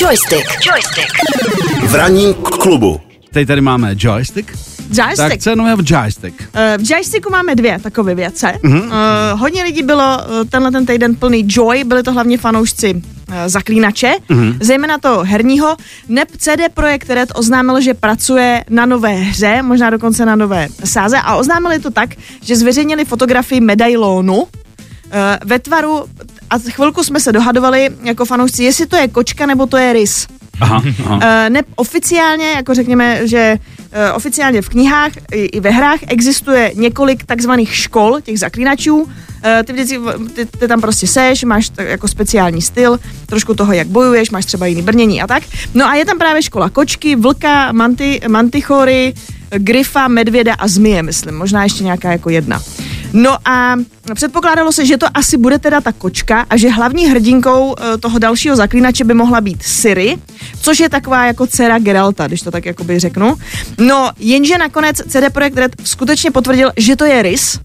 [0.00, 0.46] Joystick.
[0.66, 1.12] Joystick.
[1.88, 3.00] V ranním k- klubu.
[3.32, 4.52] Teď tady máme joystick.
[4.96, 5.42] Tak Joystick.
[5.42, 6.42] co je nového v joystick?
[6.54, 8.52] Eh, V joysticku máme dvě takové věce.
[8.64, 8.80] Uh,
[9.34, 13.02] hodně lidí bylo eh, tenhle ten týden plný joy, byli to hlavně fanoušci
[13.46, 14.12] zaklínače,
[14.60, 15.76] zejména to herního.
[16.08, 21.18] NEP CD Projekt Red oznámil, že pracuje na nové hře, možná dokonce na nové sáze
[21.18, 22.10] a oznámili to tak,
[22.42, 24.46] že zveřejnili fotografii medailonu
[25.12, 26.04] eh, ve tvaru
[26.50, 30.26] a chvilku jsme se dohadovali jako fanoušci, jestli to je kočka nebo to je rys.
[30.60, 31.16] Aha, aha.
[31.16, 36.72] Uh, ne oficiálně, jako řekněme, že uh, oficiálně v knihách i, i ve hrách existuje
[36.74, 38.96] několik takzvaných škol těch zaklínačů.
[38.96, 39.08] Uh,
[39.64, 39.98] ty, vždycky,
[40.34, 44.46] ty, ty tam prostě seš, máš tak jako speciální styl, trošku toho, jak bojuješ, máš
[44.46, 45.42] třeba jiný brnění a tak.
[45.74, 49.14] No a je tam právě škola kočky, vlka, manty, mantichory,
[49.58, 51.34] gryfa, medvěda a zmije, myslím.
[51.34, 52.62] Možná ještě nějaká jako jedna.
[53.12, 53.76] No a
[54.14, 58.18] předpokládalo se, že to asi bude teda ta kočka a že hlavní hrdinkou eh, toho
[58.18, 60.16] dalšího zaklínače by mohla být Siri,
[60.60, 63.34] což je taková jako dcera Geralta, když to tak jakoby řeknu.
[63.78, 67.58] No, jenže nakonec CD Projekt Red skutečně potvrdil, že to je Rys,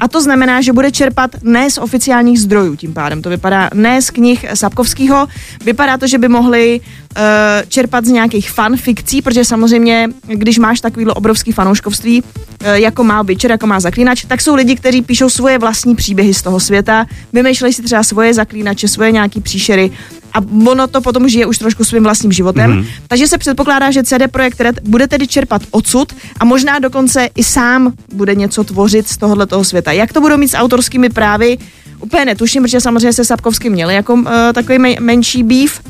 [0.00, 3.22] a to znamená, že bude čerpat ne z oficiálních zdrojů tím pádem.
[3.22, 5.28] To vypadá ne z knih Sapkovského,
[5.64, 7.22] vypadá to, že by mohli uh,
[7.68, 13.50] čerpat z nějakých fanfikcí, protože samozřejmě, když máš takovýhle obrovský fanouškovství, uh, jako má Witcher,
[13.50, 17.72] jako má Zaklínač, tak jsou lidi, kteří píšou svoje vlastní příběhy z toho světa, vymýšlejí
[17.74, 19.90] si třeba svoje zaklínače, svoje nějaký příšery
[20.34, 22.70] a ono to potom žije už trošku svým vlastním životem.
[22.70, 22.86] Mm-hmm.
[23.08, 27.44] Takže se předpokládá, že CD Projekt Red bude tedy čerpat odsud a možná dokonce i
[27.44, 29.92] sám bude něco tvořit z tohohle toho světa.
[29.92, 31.58] Jak to budou mít s autorskými právy,
[32.00, 35.80] úplně netuším, protože samozřejmě se Sapkovsky měli jako uh, takový me- menší býv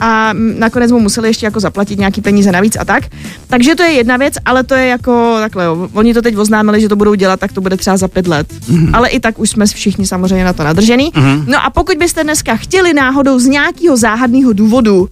[0.00, 3.04] a nakonec mu museli ještě jako zaplatit nějaký peníze navíc a tak.
[3.46, 5.88] Takže to je jedna věc, ale to je jako takhle, jo.
[5.92, 8.46] oni to teď oznámili, že to budou dělat, tak to bude třeba za pět let.
[8.52, 8.90] Mm-hmm.
[8.92, 11.10] Ale i tak už jsme všichni samozřejmě na to nadržený.
[11.12, 11.44] Mm-hmm.
[11.46, 15.08] No a pokud byste dneska chtěli náhodou z nějakého záhadného důvodu uh,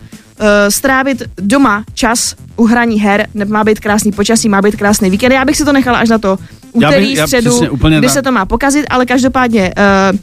[0.68, 5.44] strávit doma čas u hraní her, má být krásný počasí, má být krásný víkend, já
[5.44, 6.39] bych si to nechala až na to
[6.80, 9.72] Já bych- úterý, já středu, přesně, úplně kdy se to má pokazit, ale každopádně
[10.12, 10.18] uh,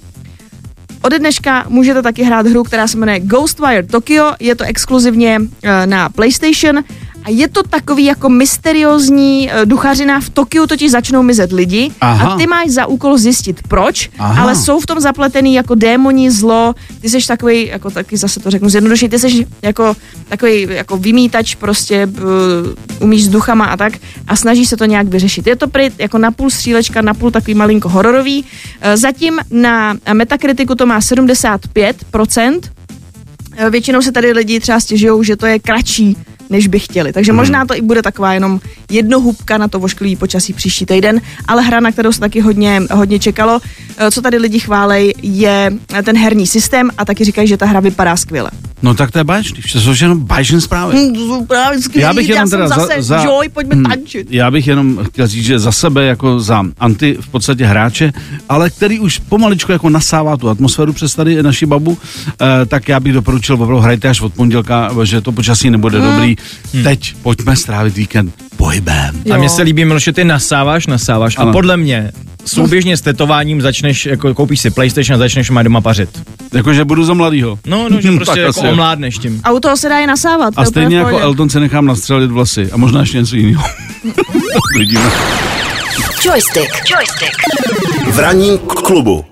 [1.04, 5.88] Ode dneška můžete taky hrát hru, která se jmenuje Ghostwire Tokyo, je to exkluzivně eh,
[5.88, 6.84] na PlayStation
[7.24, 10.20] a je to takový jako mysteriózní eh, duchařina.
[10.20, 12.30] V Tokiu totiž začnou mizet lidi Aha.
[12.30, 14.44] a ty máš za úkol zjistit proč, Aha.
[14.44, 18.52] ale jsou v tom zapletený jako démoni, zlo, ty jsi takový, jako taky zase to
[18.52, 19.96] řeknu zjednodušeně, ty jsi jako
[20.30, 22.24] takový jako vymítač prostě, uh,
[23.00, 23.94] umíš s duchama a tak
[24.28, 25.48] a snaží se to nějak vyřešit.
[25.48, 28.46] Je to prý jako napůl střílečka, napůl takový malinko hororový.
[28.82, 32.60] Eh, Zatím na Metakritiku to má 75%,
[33.58, 36.18] Eh, Většinou se tady lidi třeba stěžují, že to je kratší,
[36.52, 37.14] než by chtěli.
[37.14, 41.62] Takže možná to i bude taková jenom jednohubka na to vošklivý počasí příští týden, ale
[41.62, 43.60] hra, na kterou se taky hodně, hodně čekalo.
[43.98, 47.80] Eh, Co tady lidi chválej, je ten herní systém a taky říkají, že ta hra
[47.80, 48.52] vypadá skvěle.
[48.84, 50.96] No tak to je báječný, to jsou jenom báječné zprávy.
[50.98, 53.76] Hm, to jsou právě skvělý, Já bych jenom jsem teda za, zase, za, Joy, pojďme
[53.76, 54.28] hm, tančit.
[54.30, 58.12] Já bych jenom chtěl říct, že za sebe jako za anti v podstatě hráče,
[58.50, 61.98] ale který už pomaličku jako nasává tu atmosféru přes tady naši babu,
[62.42, 66.04] eh, tak já bych doporučil opravdu hrajte až od pondělka, že to počasí nebude Hm.
[66.04, 66.36] dobrý.
[66.84, 69.24] Teď pojďme strávit víkend pohybem.
[69.34, 71.50] A mně se líbí, Miloš, že ty nasáváš, nasáváš Ano.
[71.50, 72.12] a podle mě
[72.56, 76.10] souběžně s tetováním začneš, jako koupíš si PlayStation a začneš má doma pařit.
[76.54, 77.60] Jakože budu za mladýho.
[77.66, 79.42] No, no, že Tak prostě jako omládneš tím.
[79.44, 80.56] A u toho se dá i nasávat.
[80.56, 81.24] to A stejně jako pohodě.
[81.24, 83.64] Elton se nechám nastřelit vlasy a možná ještě něco jiného.
[84.78, 85.12] Vidíme.
[86.26, 86.72] Joystick.
[86.92, 87.32] Joystick.
[88.12, 89.26] V ranním k- klubu.